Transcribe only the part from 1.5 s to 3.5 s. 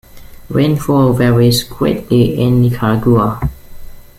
greatly in Nicaragua.